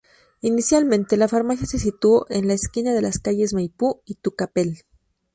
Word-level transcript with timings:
Inicialmente, 0.41 1.15
la 1.15 1.27
farmacia 1.27 1.67
se 1.67 1.77
situó 1.77 2.25
en 2.31 2.47
la 2.47 2.55
esquina 2.55 2.91
de 2.95 3.03
las 3.03 3.19
calles 3.19 3.53
Maipú 3.53 4.01
y 4.05 4.15
Tucapel. 4.15 4.81